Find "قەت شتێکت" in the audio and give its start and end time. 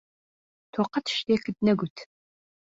0.91-1.57